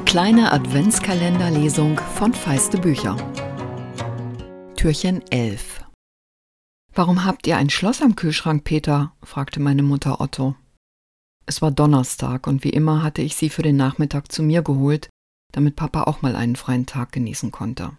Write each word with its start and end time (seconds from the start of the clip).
kleine 0.00 0.50
Adventskalenderlesung 0.50 2.00
von 2.14 2.32
Feiste 2.32 2.78
Bücher. 2.78 3.18
Türchen 4.76 5.20
11 5.30 5.84
Warum 6.94 7.26
habt 7.26 7.46
ihr 7.46 7.58
ein 7.58 7.68
Schloss 7.68 8.00
am 8.00 8.16
Kühlschrank, 8.16 8.64
Peter? 8.64 9.12
fragte 9.22 9.60
meine 9.60 9.82
Mutter 9.82 10.22
Otto. 10.22 10.54
Es 11.44 11.60
war 11.60 11.70
Donnerstag 11.70 12.46
und 12.46 12.64
wie 12.64 12.70
immer 12.70 13.02
hatte 13.02 13.20
ich 13.20 13.36
sie 13.36 13.50
für 13.50 13.60
den 13.60 13.76
Nachmittag 13.76 14.32
zu 14.32 14.42
mir 14.42 14.62
geholt, 14.62 15.10
damit 15.52 15.76
Papa 15.76 16.04
auch 16.04 16.22
mal 16.22 16.34
einen 16.34 16.56
freien 16.56 16.86
Tag 16.86 17.12
genießen 17.12 17.50
konnte. 17.50 17.90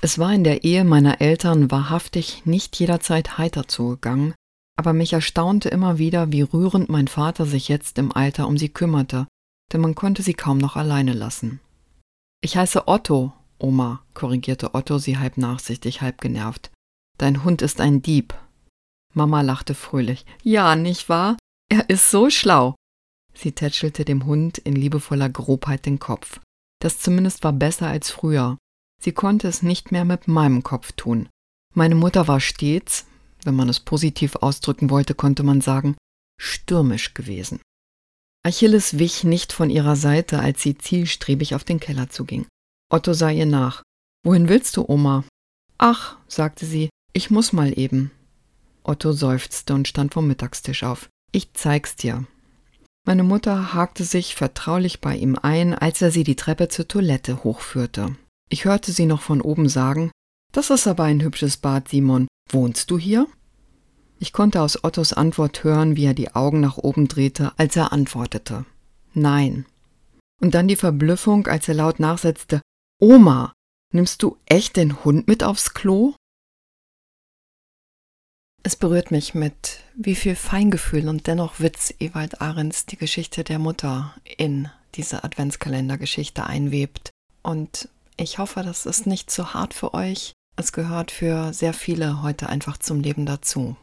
Es 0.00 0.18
war 0.18 0.32
in 0.32 0.42
der 0.42 0.64
Ehe 0.64 0.84
meiner 0.84 1.20
Eltern 1.20 1.70
wahrhaftig 1.70 2.46
nicht 2.46 2.80
jederzeit 2.80 3.36
heiter 3.36 3.68
zugegangen, 3.68 4.32
aber 4.78 4.94
mich 4.94 5.12
erstaunte 5.12 5.68
immer 5.68 5.98
wieder, 5.98 6.32
wie 6.32 6.40
rührend 6.40 6.88
mein 6.88 7.08
Vater 7.08 7.44
sich 7.44 7.68
jetzt 7.68 7.98
im 7.98 8.10
Alter 8.10 8.48
um 8.48 8.56
sie 8.56 8.70
kümmerte 8.70 9.26
denn 9.72 9.80
man 9.80 9.94
konnte 9.94 10.22
sie 10.22 10.34
kaum 10.34 10.58
noch 10.58 10.76
alleine 10.76 11.12
lassen. 11.12 11.60
Ich 12.42 12.56
heiße 12.56 12.88
Otto, 12.88 13.32
Oma, 13.58 14.02
korrigierte 14.14 14.74
Otto 14.74 14.98
sie 14.98 15.18
halb 15.18 15.36
nachsichtig, 15.36 16.00
halb 16.00 16.20
genervt. 16.20 16.70
Dein 17.18 17.44
Hund 17.44 17.62
ist 17.62 17.80
ein 17.80 18.00
Dieb. 18.02 18.34
Mama 19.12 19.42
lachte 19.42 19.74
fröhlich. 19.74 20.24
Ja, 20.42 20.76
nicht 20.76 21.08
wahr? 21.08 21.36
Er 21.68 21.90
ist 21.90 22.10
so 22.10 22.30
schlau. 22.30 22.74
Sie 23.34 23.52
tätschelte 23.52 24.04
dem 24.04 24.24
Hund 24.24 24.58
in 24.58 24.74
liebevoller 24.74 25.28
Grobheit 25.28 25.86
den 25.86 25.98
Kopf. 25.98 26.40
Das 26.80 26.98
zumindest 26.98 27.44
war 27.44 27.52
besser 27.52 27.88
als 27.88 28.10
früher. 28.10 28.56
Sie 29.02 29.12
konnte 29.12 29.48
es 29.48 29.62
nicht 29.62 29.92
mehr 29.92 30.04
mit 30.04 30.28
meinem 30.28 30.62
Kopf 30.62 30.92
tun. 30.92 31.28
Meine 31.74 31.94
Mutter 31.94 32.26
war 32.26 32.40
stets, 32.40 33.06
wenn 33.44 33.56
man 33.56 33.68
es 33.68 33.80
positiv 33.80 34.36
ausdrücken 34.36 34.90
wollte, 34.90 35.14
konnte 35.14 35.42
man 35.42 35.60
sagen, 35.60 35.96
stürmisch 36.40 37.14
gewesen. 37.14 37.60
Achilles 38.42 38.98
wich 38.98 39.24
nicht 39.24 39.52
von 39.52 39.70
ihrer 39.70 39.96
Seite, 39.96 40.40
als 40.40 40.62
sie 40.62 40.78
zielstrebig 40.78 41.54
auf 41.54 41.64
den 41.64 41.80
Keller 41.80 42.08
zuging. 42.08 42.46
Otto 42.90 43.12
sah 43.12 43.30
ihr 43.30 43.46
nach. 43.46 43.82
Wohin 44.24 44.48
willst 44.48 44.76
du, 44.76 44.84
Oma? 44.88 45.24
Ach, 45.78 46.16
sagte 46.26 46.66
sie, 46.66 46.90
ich 47.12 47.30
muss 47.30 47.52
mal 47.52 47.78
eben. 47.78 48.10
Otto 48.82 49.12
seufzte 49.12 49.74
und 49.74 49.88
stand 49.88 50.14
vom 50.14 50.26
Mittagstisch 50.26 50.84
auf. 50.84 51.08
Ich 51.32 51.52
zeig's 51.54 51.96
dir. 51.96 52.26
Meine 53.06 53.22
Mutter 53.22 53.72
hakte 53.72 54.04
sich 54.04 54.34
vertraulich 54.34 55.00
bei 55.00 55.16
ihm 55.16 55.36
ein, 55.40 55.74
als 55.74 56.02
er 56.02 56.10
sie 56.10 56.24
die 56.24 56.36
Treppe 56.36 56.68
zur 56.68 56.88
Toilette 56.88 57.44
hochführte. 57.44 58.16
Ich 58.48 58.64
hörte 58.64 58.92
sie 58.92 59.06
noch 59.06 59.22
von 59.22 59.40
oben 59.40 59.68
sagen, 59.68 60.10
das 60.52 60.70
ist 60.70 60.86
aber 60.86 61.04
ein 61.04 61.22
hübsches 61.22 61.56
Bad, 61.56 61.88
Simon. 61.88 62.26
Wohnst 62.48 62.90
du 62.90 62.98
hier? 62.98 63.26
Ich 64.22 64.34
konnte 64.34 64.60
aus 64.60 64.84
Ottos 64.84 65.14
Antwort 65.14 65.64
hören, 65.64 65.96
wie 65.96 66.04
er 66.04 66.12
die 66.12 66.34
Augen 66.34 66.60
nach 66.60 66.76
oben 66.76 67.08
drehte, 67.08 67.52
als 67.56 67.74
er 67.74 67.90
antwortete. 67.90 68.66
Nein. 69.14 69.64
Und 70.42 70.54
dann 70.54 70.68
die 70.68 70.76
Verblüffung, 70.76 71.46
als 71.46 71.68
er 71.68 71.74
laut 71.74 72.00
nachsetzte, 72.00 72.60
Oma, 73.00 73.54
nimmst 73.94 74.22
du 74.22 74.36
echt 74.44 74.76
den 74.76 75.04
Hund 75.04 75.26
mit 75.26 75.42
aufs 75.42 75.72
Klo? 75.72 76.14
Es 78.62 78.76
berührt 78.76 79.10
mich 79.10 79.34
mit 79.34 79.80
wie 79.94 80.14
viel 80.14 80.36
Feingefühl 80.36 81.08
und 81.08 81.26
dennoch 81.26 81.60
Witz 81.60 81.94
Ewald 81.98 82.42
Ahrens 82.42 82.84
die 82.84 82.98
Geschichte 82.98 83.42
der 83.42 83.58
Mutter 83.58 84.14
in 84.36 84.68
diese 84.96 85.24
Adventskalendergeschichte 85.24 86.44
einwebt. 86.44 87.08
Und 87.42 87.88
ich 88.18 88.36
hoffe, 88.36 88.62
das 88.62 88.84
ist 88.84 89.06
nicht 89.06 89.30
zu 89.30 89.54
hart 89.54 89.72
für 89.72 89.94
euch. 89.94 90.34
Es 90.56 90.72
gehört 90.72 91.10
für 91.10 91.54
sehr 91.54 91.72
viele 91.72 92.20
heute 92.20 92.50
einfach 92.50 92.76
zum 92.76 93.00
Leben 93.00 93.24
dazu. 93.24 93.78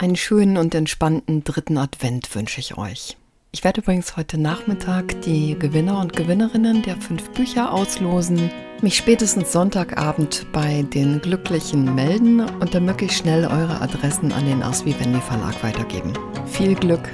Einen 0.00 0.14
schönen 0.14 0.58
und 0.58 0.76
entspannten 0.76 1.42
dritten 1.42 1.76
Advent 1.76 2.32
wünsche 2.32 2.60
ich 2.60 2.78
euch. 2.78 3.16
Ich 3.50 3.64
werde 3.64 3.80
übrigens 3.80 4.16
heute 4.16 4.38
Nachmittag 4.38 5.22
die 5.22 5.58
Gewinner 5.58 5.98
und 5.98 6.14
Gewinnerinnen 6.14 6.82
der 6.82 6.96
fünf 6.98 7.30
Bücher 7.30 7.72
auslosen, 7.72 8.48
mich 8.80 8.96
spätestens 8.96 9.50
Sonntagabend 9.50 10.46
bei 10.52 10.82
den 10.94 11.20
Glücklichen 11.20 11.96
melden 11.96 12.38
und 12.42 12.72
dann 12.76 12.84
möglichst 12.84 13.18
schnell 13.18 13.44
eure 13.44 13.80
Adressen 13.80 14.30
an 14.30 14.46
den 14.46 14.60
Vivendi 14.60 15.20
Verlag 15.20 15.60
weitergeben. 15.64 16.12
Viel 16.46 16.76
Glück! 16.76 17.10